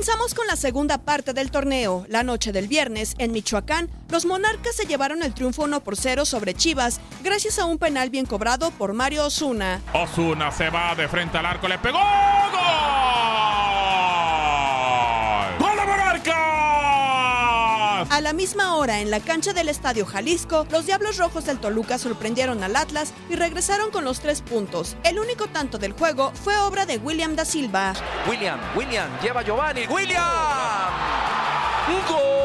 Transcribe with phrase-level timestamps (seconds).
[0.00, 2.06] Comenzamos con la segunda parte del torneo.
[2.08, 6.24] La noche del viernes, en Michoacán, los monarcas se llevaron el triunfo 1 por 0
[6.24, 9.82] sobre Chivas gracias a un penal bien cobrado por Mario Osuna.
[9.92, 12.00] Osuna se va de frente al arco, le pegó.
[18.10, 21.96] A la misma hora, en la cancha del Estadio Jalisco, los Diablos Rojos del Toluca
[21.96, 24.96] sorprendieron al Atlas y regresaron con los tres puntos.
[25.04, 27.92] El único tanto del juego fue obra de William da Silva.
[28.28, 30.24] William, William, lleva Giovanni, William.
[32.08, 32.39] ¡Gol!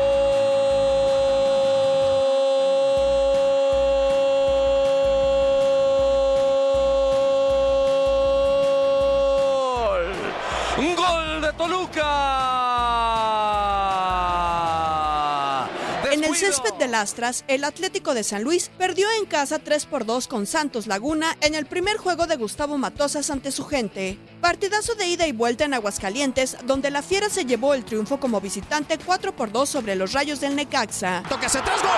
[16.16, 20.06] En el césped de Lastras, el Atlético de San Luis perdió en casa 3 por
[20.06, 24.18] 2 con Santos Laguna en el primer juego de Gustavo Matosas ante su gente.
[24.40, 28.40] Partidazo de ida y vuelta en Aguascalientes, donde la Fiera se llevó el triunfo como
[28.40, 31.18] visitante 4 por 2 sobre los Rayos del Necaxa.
[31.18, 31.92] Hacia atrás, gol.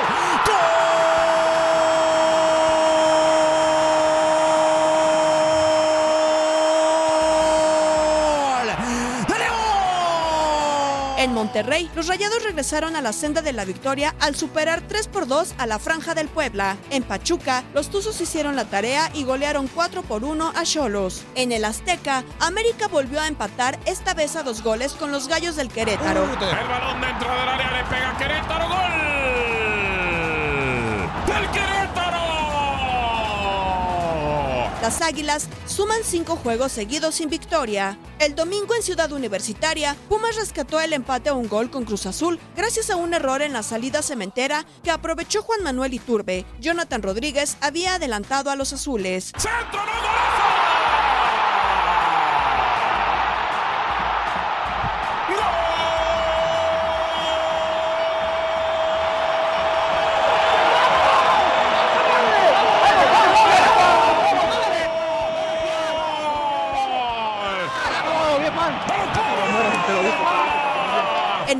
[8.57, 8.67] ¡Gol!
[9.27, 9.57] ¡De León!
[11.17, 15.28] En Monterrey, los Rayados regresaron a la senda de la victoria al superar 3 por
[15.28, 16.78] 2 a la Franja del Puebla.
[16.91, 21.23] En Pachuca, los Tuzos hicieron la tarea y golearon 4 por 1 a Cholos.
[21.33, 25.56] En el Azteca, América volvió a empatar esta vez a dos goles con los Gallos
[25.56, 26.23] del Querétaro.
[26.23, 28.67] El balón dentro del área le pega Querétaro.
[28.67, 29.16] ¡Gol!
[34.87, 37.99] Las Águilas suman cinco juegos seguidos sin victoria.
[38.19, 42.39] El domingo en Ciudad Universitaria, Pumas rescató el empate a un gol con Cruz Azul
[42.55, 46.45] gracias a un error en la salida cementera que aprovechó Juan Manuel Iturbe.
[46.61, 49.33] Jonathan Rodríguez había adelantado a los azules.
[49.37, 50.16] ¡Centro, no!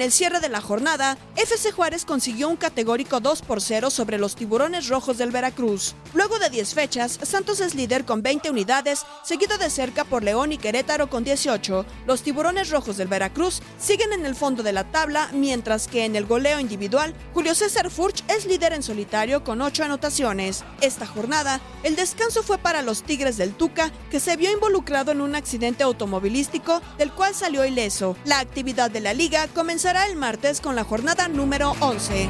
[0.08, 4.38] El cierre de la jornada, FC Juárez consiguió un categórico 2 por 0 sobre los
[4.38, 5.96] tiburones rojos del Veracruz.
[6.14, 10.54] Luego de 10 fechas, Santos es líder con 20 unidades, seguido de cerca por León
[10.54, 11.86] y Querétaro con 18.
[12.06, 16.16] Los tiburones rojos del Veracruz siguen en el fondo de la tabla, mientras que en
[16.16, 20.64] el goleo individual, Julio César Furch es líder en solitario con 8 anotaciones.
[20.80, 25.20] Esta jornada, el descanso fue para los Tigres del Tuca, que se vio involucrado en
[25.20, 28.16] un accidente automovilístico del cual salió ileso.
[28.24, 32.30] La actividad de la liga comenzará el martes con la jornada número 11.